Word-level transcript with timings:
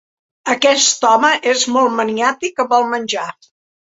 Aquest 0.53 1.05
home 1.09 1.29
és 1.51 1.67
molt 1.75 1.95
maniàtic 1.99 2.61
amb 2.65 2.75
el 2.79 2.87
menjar. 2.95 3.29